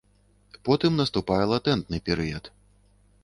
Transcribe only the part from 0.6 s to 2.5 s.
Потым наступае латэнтны перыяд.